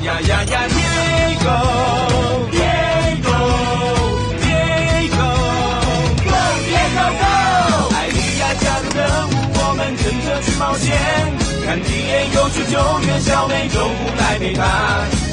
[0.00, 1.52] 呀呀呀，Diego
[2.50, 3.30] Diego
[4.40, 5.26] Diego
[6.26, 6.32] Go
[6.66, 7.24] Diego Go！
[7.94, 10.84] 艾莉亚加入任务，我们跟着去冒险。
[11.64, 12.74] 看敌人有去救
[13.06, 14.60] 援，小美就不来陪他，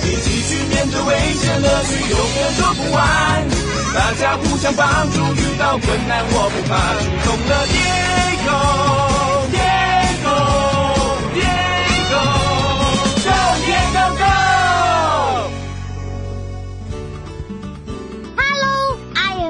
[0.03, 2.99] 一起去面对危险，乐趣永远说不完。
[3.95, 9.08] 大家互相帮助，遇到困难我不怕，出动了 Diego Diego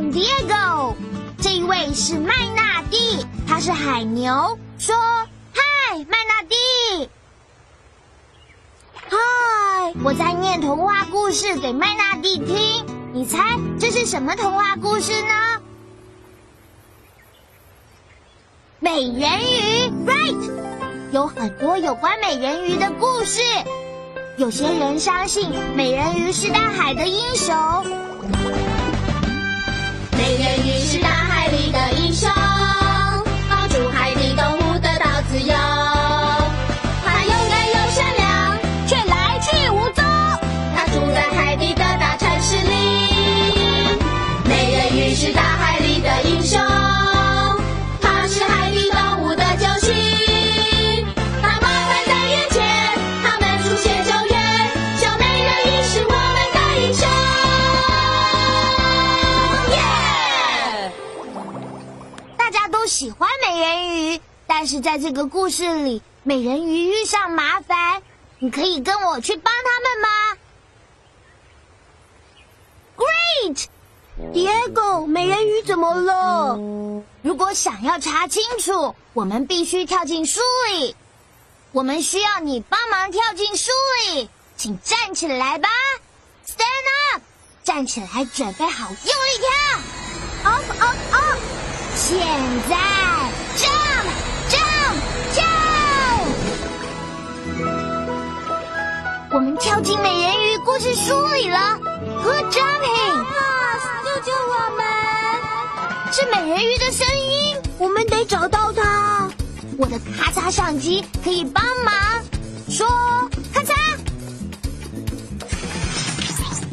[0.06, 0.96] Diego。
[1.42, 4.58] 这一位是麦纳蒂，他是海牛。
[4.78, 4.96] 说
[5.54, 7.10] 嗨，麦纳蒂。
[8.94, 9.18] 嗨，
[10.04, 12.86] 我在念童话故事给麦纳蒂听。
[13.14, 15.62] 你猜这是什么童话故事呢？
[18.80, 20.52] 美人鱼，right？
[21.12, 23.42] 有很多有关美人鱼的故事。
[24.38, 27.56] 有些人相信美人鱼是大海的英雄。
[30.20, 32.30] 美人鱼是大海里的英雄，
[64.62, 68.04] 但是在这个故事里，美人鱼遇上麻烦，
[68.40, 70.10] 你可以跟我去帮他们吗
[72.98, 76.60] ？Great！Diego，美人鱼怎么了？
[77.22, 80.42] 如果想要查清楚，我们必须跳进书
[80.74, 80.94] 里。
[81.72, 83.72] 我们需要你帮忙跳进书
[84.12, 85.70] 里，请站起来吧
[86.46, 87.22] ，Stand up！
[87.64, 89.48] 站起来，准备好，用力跳
[90.52, 91.40] ，Up up up！
[91.96, 92.20] 现
[92.70, 92.76] 在
[99.32, 101.78] 我们跳进美人鱼故事书里了
[102.24, 103.26] ，Good jumping！
[104.04, 104.84] 救救我们！
[106.12, 107.56] 是美人鱼的声音。
[107.78, 109.30] 我们得找到它。
[109.78, 111.94] 我的咔嚓相机可以帮忙，
[112.68, 112.88] 说
[113.54, 113.72] 咔嚓，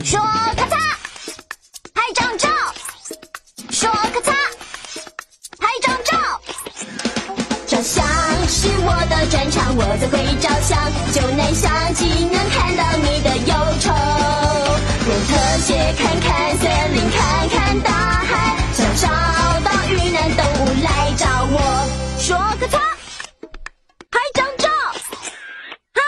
[0.03, 0.19] 说
[9.27, 10.79] 的专长，我最会照相，
[11.13, 13.91] 就能相机能看到你的忧愁。
[15.07, 16.65] 用特写看看森
[16.95, 19.09] 林，看看大海，想找
[19.65, 21.59] 到遇难动物来找我。
[22.21, 22.79] 说个嚓，
[24.11, 24.69] 拍张照。
[25.93, 26.03] 嗨，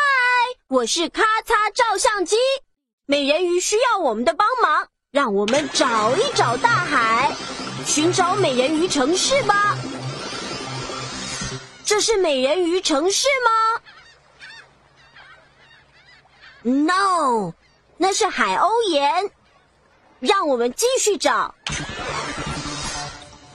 [0.68, 2.36] 我是咔嚓照相机。
[3.06, 7.32] 美人鱼需要我们的帮忙，让我们找一找大海，
[7.84, 9.76] 寻找美人鱼城市吧。
[11.88, 13.80] 这是美人鱼城市吗
[16.60, 17.54] ？No，
[17.96, 19.30] 那是海鸥岩。
[20.20, 21.54] 让我们继续找。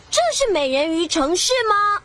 [0.09, 2.01] 这是美人鱼城市吗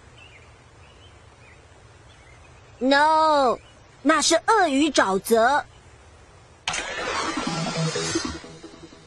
[2.77, 3.59] ？No，
[4.03, 5.65] 那是鳄鱼沼泽。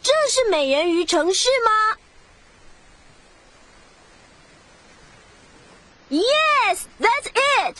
[0.01, 1.97] 这是美人鱼城市吗
[6.11, 7.31] ？Yes, that's
[7.71, 7.77] it。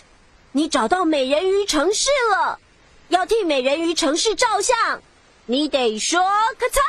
[0.54, 2.58] 你找到美人鱼城市了。
[3.10, 5.02] 要替美人鱼城市照相，
[5.46, 6.80] 你得说咔嚓，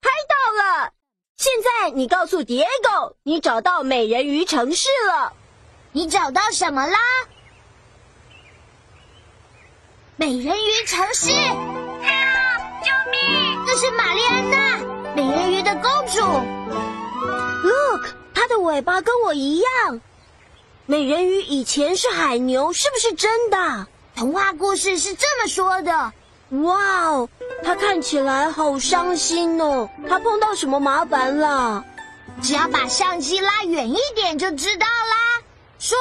[0.00, 0.34] 拍到
[0.80, 0.92] 了。
[1.36, 5.34] 现在你告诉 Diego，你找到美人鱼城市了。
[5.92, 6.98] 你找到什么啦？
[10.16, 11.26] 美人鱼城市！
[11.28, 13.66] 救命！
[13.66, 14.78] 这是玛丽安娜，
[15.14, 16.63] 美人鱼的公主。
[18.58, 20.00] 尾巴跟我一样。
[20.86, 23.86] 美人鱼以前是海牛是不是真的？
[24.16, 26.12] 童话故事是这么说的。
[26.62, 27.28] 哇哦
[27.64, 31.84] 他看起来好伤心哦他碰到什么麻烦了？
[32.42, 35.42] 只要把相机拉远一点就知道啦
[35.78, 35.96] 说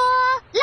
[0.51, 0.61] 啦。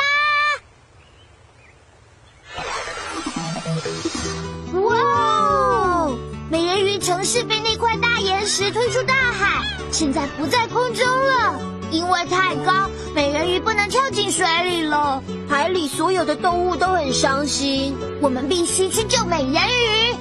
[4.81, 6.17] 哇哦
[6.49, 11.80] 美人鱼城市被那块大岩石推出大海现在不在空中了。
[11.91, 15.21] 因为太高，美人鱼不能跳进水里了。
[15.49, 20.15] 海里所有的动物都很伤心，我们必须去救美人鱼。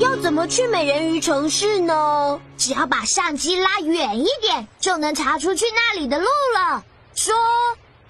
[0.00, 2.40] 要怎么去美人鱼城市呢？
[2.56, 6.82] 只要把相机拉远一点，就能查出去那里的路了。
[7.14, 7.34] 说，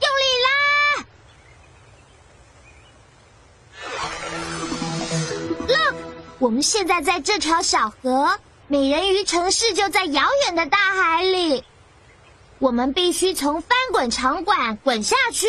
[0.00, 1.05] 用力拉
[5.69, 5.94] ！Look，
[6.38, 8.38] 我们现在在这条小河，
[8.69, 11.64] 美人鱼城市就在遥远的大海里。
[12.65, 15.47] 我们必须从翻滚场馆滚下去。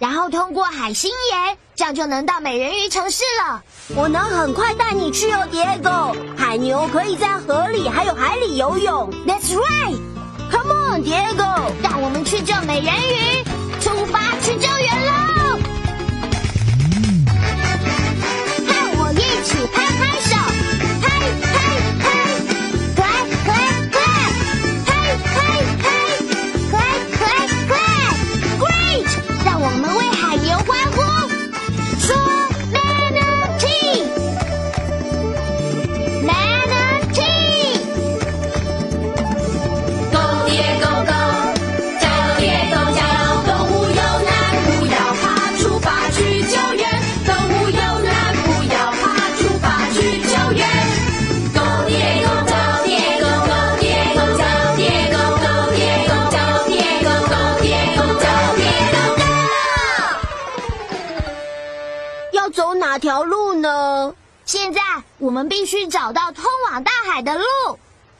[0.00, 3.62] 然后通过海星岩，这样就能到美人鱼城市了。
[3.94, 6.16] 我能很快带你去哦迭狗。
[6.36, 9.08] 海牛可以在河里还有海里游泳。
[9.24, 10.00] That's right。
[10.50, 11.44] Come on, 迭狗
[11.80, 13.44] 让我们去救美人鱼，
[13.80, 15.17] 出发去救援了！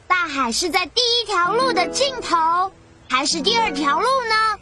[0.09, 2.71] 大海是在第一条路的尽头，
[3.07, 4.59] 还是第二条路呢？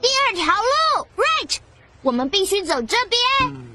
[0.00, 1.58] 第二条路，right。
[2.02, 3.65] 我们必须走这边。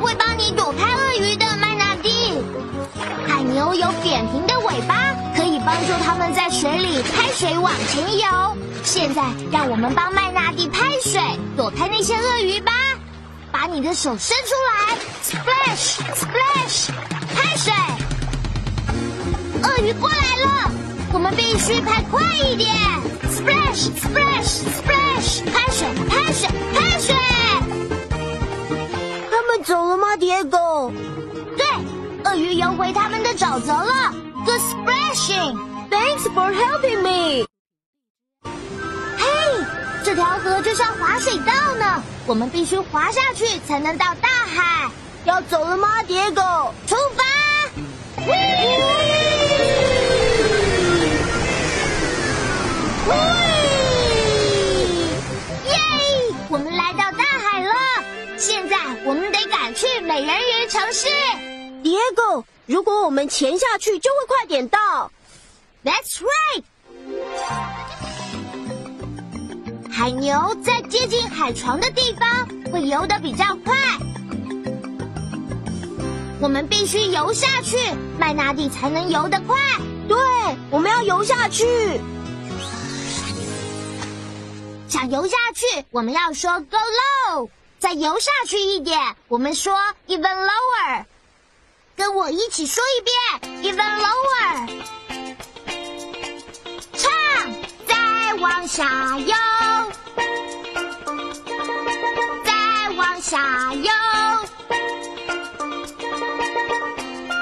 [0.00, 2.34] 会帮你躲开鳄鱼的，麦纳蒂。
[3.26, 8.56] 海牛有扁平的尾巴，可以帮助它们在水里拍水往前游。
[8.84, 11.20] 现在让我们帮麦纳蒂拍水，
[11.56, 12.72] 躲开那些鳄鱼吧。
[13.50, 16.90] 把你的手伸出来，splash splash，
[17.34, 17.72] 拍水。
[19.62, 20.70] 鳄鱼过来了，
[21.12, 22.68] 我们必须拍快一点
[23.30, 27.37] ，splash splash splash，拍水拍水拍水。
[29.62, 30.92] 走了吗，Diego？
[31.56, 31.66] 对，
[32.24, 34.14] 鳄鱼游回他们的沼泽了。
[34.44, 37.46] Good splashing！Thanks for helping me。
[39.18, 39.26] 嘿，
[40.04, 44.88] 这条河就像滑水道呢，我们必须滑下去才能到大海。
[45.24, 46.70] 要走了吗，Diego？
[46.86, 47.24] 出发！
[59.08, 61.08] 我们得赶去美人鱼城市。
[61.82, 65.10] Diego，如果我们潜下去，就会快点到。
[65.82, 66.62] That's right。
[69.90, 73.74] 海牛在接近海床的地方会游得比较快，
[76.38, 77.78] 我们必须游下去，
[78.18, 79.56] 麦纳蒂才能游得快。
[80.06, 80.18] 对，
[80.70, 81.64] 我们要游下去。
[84.86, 87.48] 想游下去，我们要说 go low，
[87.78, 89.72] 再游下去一点，我们说
[90.08, 91.04] even lower。
[91.96, 93.16] 跟我一起说一遍
[93.74, 94.84] even lower。
[96.92, 97.10] 唱，
[97.86, 99.34] 再往下游，
[102.44, 103.90] 再往下游。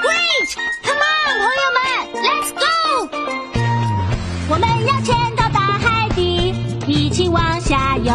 [0.03, 1.81] Great，come on，朋友们
[2.23, 2.63] ，Let's go。
[4.49, 6.55] 我们要潜到大海底，
[6.87, 8.13] 一起往下游，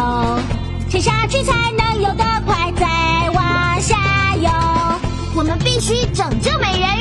[0.92, 3.96] 沉下去才能游得快，再往下
[4.36, 4.50] 游。
[5.34, 6.91] 我们必须拯救美人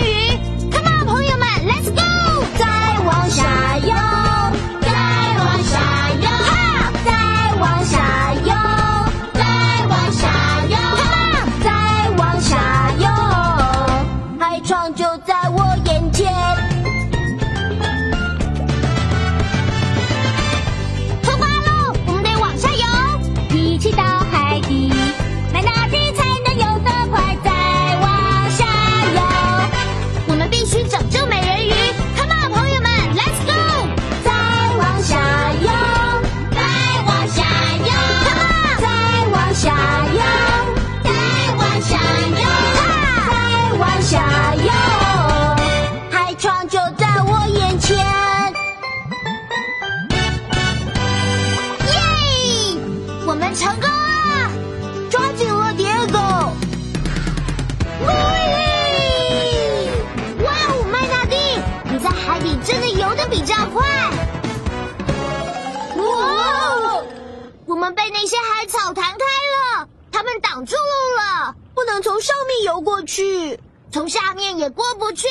[73.12, 73.60] 去。
[73.92, 75.28] 从下面也过不去，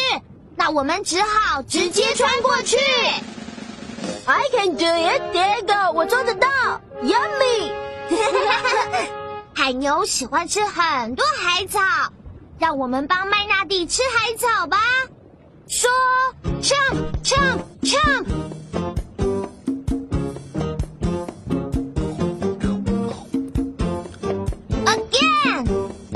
[0.55, 2.77] 那我们只好直接穿过去。
[4.27, 6.47] I can do it, Diego，我做得到。
[7.03, 7.73] Yummy！
[9.55, 11.81] 海牛喜欢吃很多海草，
[12.59, 14.79] 让我们帮麦纳蒂吃海草吧。
[15.67, 15.89] 说，
[16.61, 16.77] 唱
[17.23, 17.99] 唱唱。
[24.85, 25.65] Again，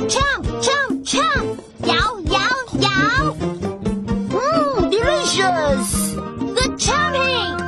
[0.09, 0.23] 唱
[1.05, 1.23] 唱唱，
[1.83, 1.95] 摇
[2.31, 2.41] 摇
[2.81, 2.91] 摇。
[4.31, 6.15] 嗯，delicious。
[6.55, 7.59] Good chopping。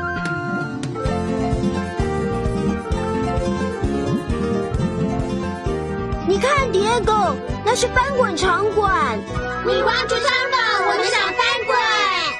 [6.26, 9.20] 你看，Diego，那是翻滚场馆。
[9.66, 11.76] 你挖出长岛，我们想翻滚。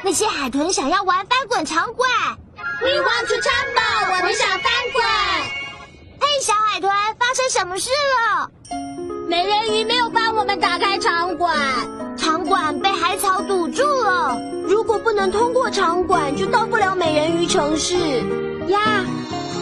[0.02, 2.08] 那些海豚想要玩翻滚场馆。
[2.82, 3.82] 你挖出长岛，
[4.16, 5.04] 我们想翻滚。
[6.20, 8.50] 嘿，小海豚，发生什么事了？
[9.28, 11.56] 美人鱼没有帮我们打开场馆。
[12.16, 14.38] 场馆被海草堵住了。
[14.64, 17.96] 如果不能通过场馆，就到不了美人鱼城市
[18.68, 19.04] 呀。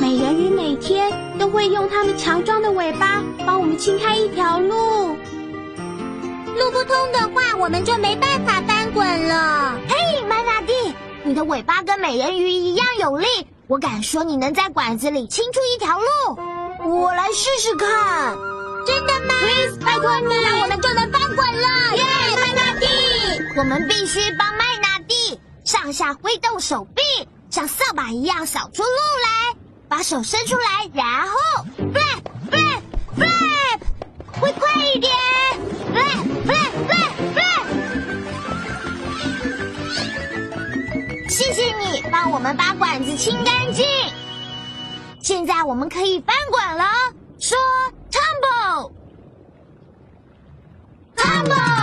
[0.01, 5.17] 美人鱼每天都会用它们强壮的尾巴帮我们清开一条路。
[6.57, 9.79] 路不通的话，我们就没办法翻滚了。
[9.89, 10.73] 嘿，麦纳蒂，
[11.23, 13.27] 你的尾巴跟美人鱼一样有力，
[13.67, 16.07] 我敢说你能在管子里清出一条路。
[16.87, 18.37] 我来试试看。
[18.85, 21.97] 真的吗？Please，拜托你，那我们就能翻滚了。
[21.97, 22.05] 耶，
[22.41, 22.87] 麦纳蒂！
[23.57, 27.03] 我们必须帮麦纳蒂上下挥动手臂，
[27.51, 29.57] 像扫把一样扫出路来。
[29.87, 31.39] 把手伸出来，然后
[31.93, 32.81] flap flap
[33.17, 33.79] flap，
[34.41, 35.13] 会快一点
[35.93, 37.65] ，flap flap flap flap。
[41.29, 43.87] 谢谢你帮我们把管子清干净。
[45.21, 46.85] 现在我们可以翻滚了，
[47.39, 47.57] 说
[51.49, 51.74] Mama!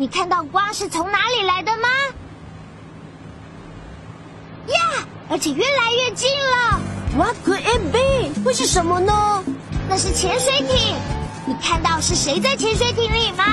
[0.00, 1.88] 你看到光是从哪里来的吗？
[4.68, 6.80] 呀，而且越来越近了。
[7.18, 8.42] What could it be？
[8.42, 9.44] 会是什么呢？
[9.90, 10.96] 那是潜水艇。
[11.44, 13.44] 你看到是谁在潜水艇里吗？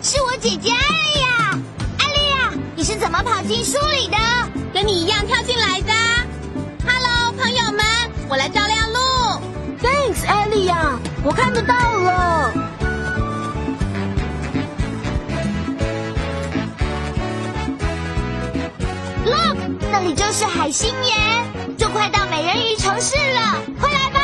[0.00, 1.58] 是我姐姐艾莉亚。
[1.98, 4.16] 艾莉亚，你是怎么跑进书里的？
[4.72, 5.92] 跟你一样跳进来的。
[6.86, 7.84] Hello，朋友们，
[8.26, 8.98] 我来照亮路。
[9.82, 12.57] Thanks，艾莉亚，我看得到了。
[20.28, 24.20] 就是海星岩，就快到美人鱼城市了，快来吧！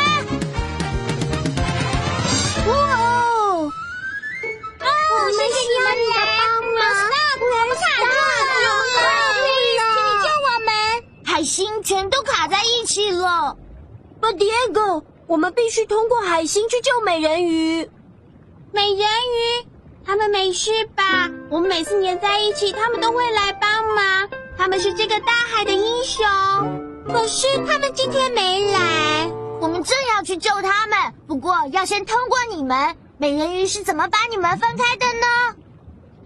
[2.67, 3.71] 哇哦！
[4.81, 4.85] 哦，
[5.31, 6.45] 谢谢你们的帮
[6.75, 6.85] 忙。
[7.41, 8.69] 我们卡住了
[9.33, 10.69] ，Please，请你救我们。
[11.25, 13.57] 海星全都卡在一起了。
[14.21, 17.89] But Diego，我们必须通过海星去救美人鱼。
[18.71, 19.65] 美人鱼，
[20.05, 21.31] 他们没事吧？
[21.49, 24.29] 我们每次黏在一起，他们都会来帮忙。
[24.57, 26.25] 他们是这个大海的英雄。
[27.07, 29.29] 可是他们今天没来。
[29.61, 32.95] 我们正要去救他们，不过要先通过你们。
[33.17, 35.55] 美人鱼是怎么把你们分开的呢？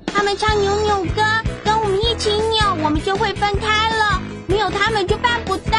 [0.07, 1.21] 他们唱扭扭歌，
[1.63, 4.21] 跟我们一起扭，我们就会分开了。
[4.47, 5.77] 没有他们就办不到。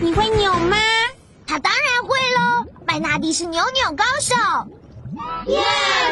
[0.00, 0.76] 你会扭吗？
[1.46, 4.34] 他当然会喽，麦纳蒂是扭扭高手。
[5.46, 5.60] 耶，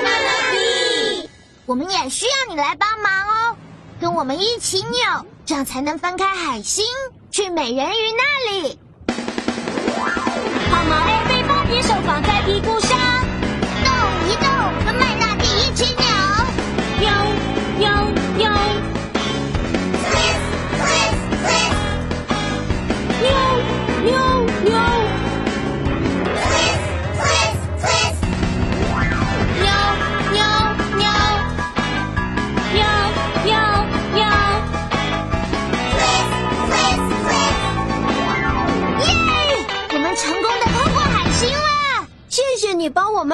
[0.05, 1.29] 麦纳蒂！
[1.67, 3.57] 我们也需要你来帮忙哦，
[4.01, 6.83] 跟我们一起扭，这样才能翻开海星，
[7.31, 8.79] 去美人鱼那里。
[10.71, 13.10] 好毛 A 背包，皮手放在屁股上。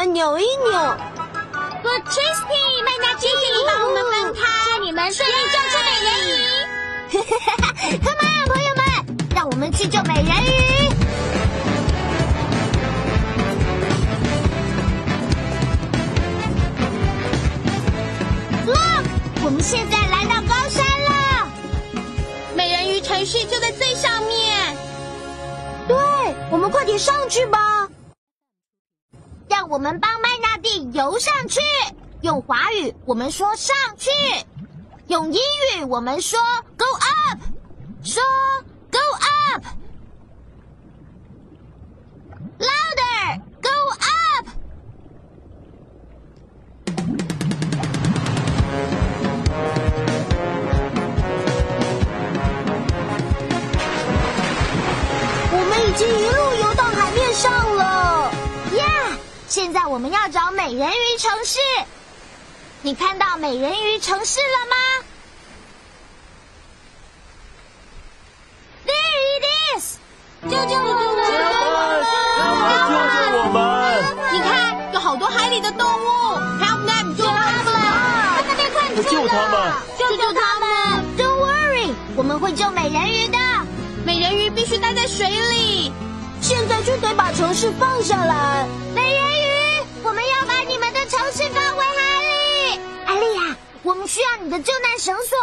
[0.04, 0.70] 扭一扭。
[1.82, 4.40] Good Tristy，麦娜，谢谢你帮我们分开，
[4.76, 6.32] 祝你们顺利救出美人鱼。
[7.12, 7.64] 哈哈哈
[8.02, 8.84] Come on，朋友们，
[9.34, 10.28] 让我们去救美人鱼。
[18.66, 19.04] Look，
[19.44, 21.48] 我们现在来到高山了。
[22.56, 24.76] 美人鱼城市就在最上面。
[25.86, 25.96] 对，
[26.50, 27.65] 我们快点上去吧。
[29.76, 31.60] 我们帮麦纳蒂游上去。
[32.22, 34.10] 用华语我们说上去，
[35.08, 35.38] 用英
[35.78, 36.38] 语我们说
[36.78, 37.38] go up，
[38.02, 38.22] 说
[38.90, 38.98] go
[39.52, 39.62] up
[42.58, 42.95] loud
[59.56, 61.58] 现在我们要找美人鱼城市。
[62.82, 64.76] 你看到美人鱼城市了吗
[68.84, 68.92] ？There
[69.32, 69.96] it is！
[70.42, 71.24] 救救我们！
[72.84, 73.56] 救救我们！
[74.30, 77.72] 你看，有好多海里的动物，Help them，救他们！
[78.44, 79.72] 快点快点救他们！
[79.98, 80.68] 救救他们
[81.16, 83.38] ！Don't worry，我们会救美人鱼的。
[84.04, 85.90] 美人鱼必须待在水里。
[86.42, 88.68] 现在就得把城市放下来。
[91.36, 92.80] 美人鱼，我们要把你们的城市放回海里。
[93.04, 95.36] 艾丽呀，我们需要你的救难绳索。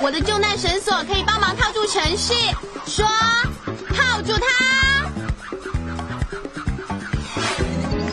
[0.00, 2.34] 我的救难绳索可以帮忙套住城市，
[2.86, 3.06] 说
[3.94, 4.46] 套住它，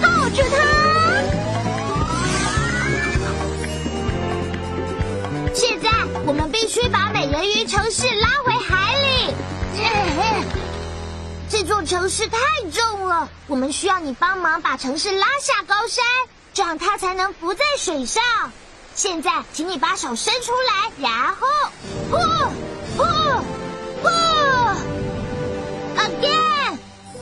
[0.01, 0.55] 套住它。
[5.53, 5.89] 现在
[6.25, 9.33] 我们必须把美人鱼城市拉回海里。
[11.49, 12.37] 这座城市太
[12.71, 16.03] 重了，我们需要你帮忙把城市拉下高山，
[16.53, 18.21] 这样它才能浮在水上。
[18.93, 21.47] 现在，请你把手伸出来，然后，
[22.11, 22.17] 呼
[22.97, 23.03] 呼
[24.03, 24.09] 呼
[25.97, 26.77] ，again，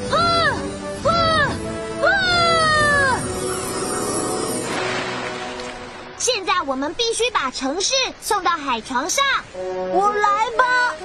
[0.09, 0.17] 呼
[1.03, 1.09] 呼
[2.01, 2.07] 呼。
[6.17, 9.23] 现在我们必须把城市送到海床上。
[9.53, 10.95] 我来吧。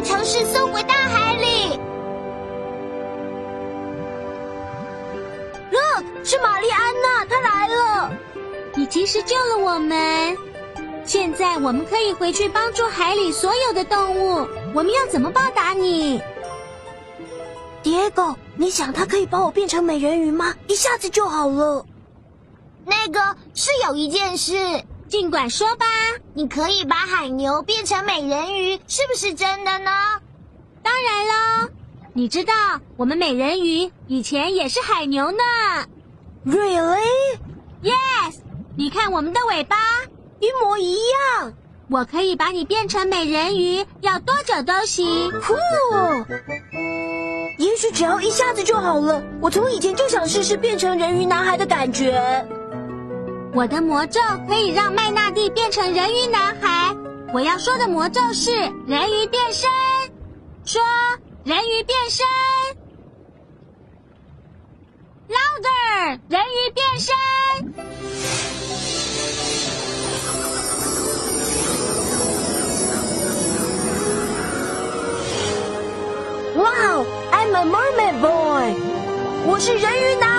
[0.00, 1.78] 美人鱼城市送回大海里。
[5.70, 8.10] Look，是玛丽安娜，她来了。
[8.74, 10.36] 你及时救了我们，
[11.04, 14.48] 现在我们可以回去帮助海里所有的动物。
[14.72, 16.22] 我们要怎么报答你
[17.82, 20.54] ？Diego，你想他可以把我变成美人鱼吗？
[20.66, 21.84] 一下子就好了。
[22.86, 25.84] 那个是有一件事，尽管说吧。
[26.34, 29.90] 你可以把海牛变成美人鱼，是不是真的呢？
[30.82, 31.68] 当然喽，
[32.12, 32.54] 你知道
[32.96, 35.38] 我们美人鱼以前也是海牛呢。
[36.46, 38.36] Really？Yes，
[38.76, 39.76] 你看我们的尾巴，
[40.38, 41.52] 一模一样。
[41.90, 45.32] 我可以把你变成美人鱼，要多久都行。
[45.40, 45.54] 酷！
[47.58, 49.20] 也许只要一下子就好了。
[49.40, 52.46] 我从以前就想试试变成人鱼男孩的感觉。
[53.52, 56.94] 我的魔咒可以让麦纳蒂变成人鱼男孩。
[57.34, 58.52] 我要说的魔咒是
[58.86, 59.68] 人鱼变身。
[60.64, 60.80] 说
[61.42, 62.24] 人鱼变身
[65.28, 67.14] ，louder，人鱼变身。
[76.56, 78.74] Wow，I'm a mermaid boy，
[79.46, 80.29] 我是人鱼男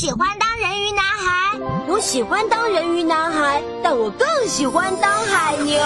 [0.00, 1.58] 喜欢当人鱼男孩？
[1.86, 5.78] 我喜欢当人鱼男孩，但我更喜欢当海牛。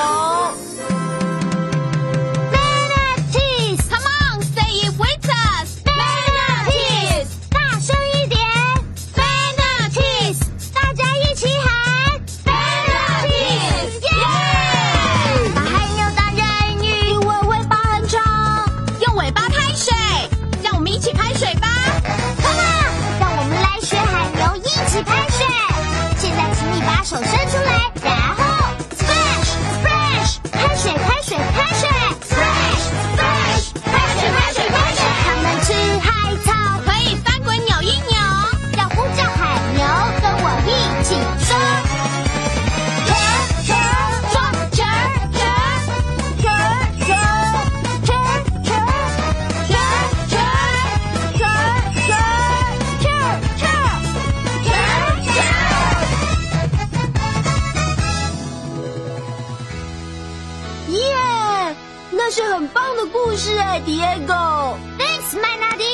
[63.12, 64.77] 故事哎，Diego。
[64.99, 65.85] Thanks，麦纳蒂，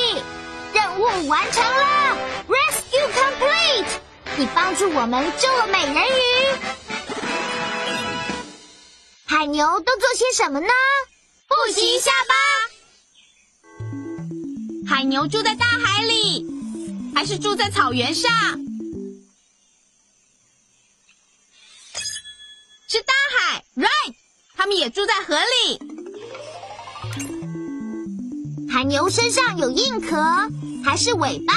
[0.73, 3.85] 任务完成了，Rescue complete。
[4.37, 6.01] 你帮助我们救了美人鱼。
[9.25, 10.67] 海牛都做些什么呢？
[11.47, 12.33] 复习一下吧。
[14.89, 16.45] 海牛住在大海里，
[17.13, 18.31] 还是住在草原上？
[22.87, 24.15] 是大海，right？
[24.55, 26.00] 他们也住在河里。
[28.71, 30.15] 海牛身上有硬壳，
[30.81, 31.53] 还是尾巴？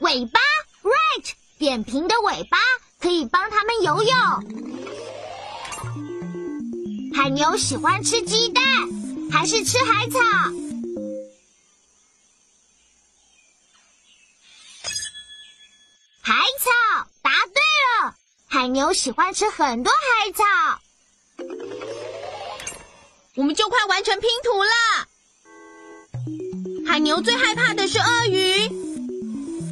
[0.00, 0.40] 尾巴
[0.82, 1.32] ，right？
[1.56, 2.58] 扁平的尾巴
[2.98, 4.12] 可以帮它们游泳。
[7.14, 8.64] 海牛喜欢吃鸡蛋，
[9.30, 10.18] 还是吃海草？
[16.20, 16.70] 海草，
[17.22, 17.62] 答对
[18.02, 18.16] 了。
[18.46, 20.44] 海牛喜欢吃很多海草。
[23.36, 24.70] 我们就快完成拼图了。
[26.86, 28.70] 海牛最害怕的是鳄鱼，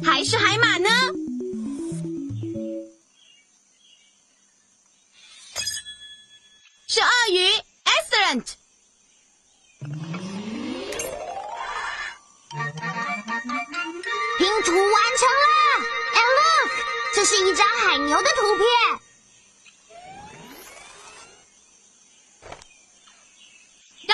[0.03, 0.89] 还是海马呢？
[6.87, 7.47] 是鳄鱼
[7.85, 8.45] ，excellent。
[14.37, 15.47] 拼图完成了
[16.13, 16.71] ，and look，
[17.15, 18.65] 这是一张海牛的图片。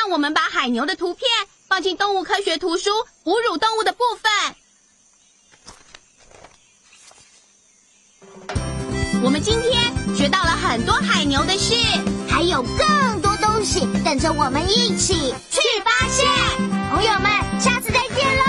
[0.10, 1.30] 我们把海牛的图片
[1.68, 2.90] 放进动物科学图书
[3.24, 4.56] 哺乳动物的部分。
[9.24, 11.76] 我们今天学到了很多海牛的事，
[12.28, 16.28] 还有更多东西等着我们一起去发现。
[16.90, 18.49] 朋友们，下次再见喽！